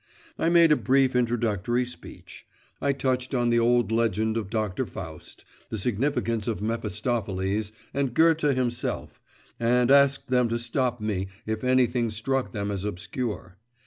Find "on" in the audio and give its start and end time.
3.35-3.51